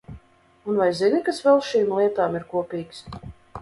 Un 0.71 0.79
vai 0.79 0.87
zini, 1.01 1.21
kas 1.29 1.43
vēl 1.51 1.63
šīm 1.69 1.95
lietām 2.01 2.43
ir 2.43 2.51
kopīgs? 2.57 3.09